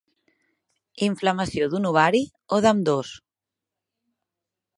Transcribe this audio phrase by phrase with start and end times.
[1.07, 2.23] Inflamació d'un ovari
[2.57, 3.13] o d'ambdós.